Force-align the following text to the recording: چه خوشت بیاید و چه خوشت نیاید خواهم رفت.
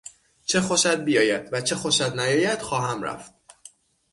چه 0.45 0.61
خوشت 0.61 0.97
بیاید 0.99 1.49
و 1.51 1.61
چه 1.61 1.75
خوشت 1.75 2.01
نیاید 2.15 2.61
خواهم 2.61 3.03
رفت. 3.03 3.31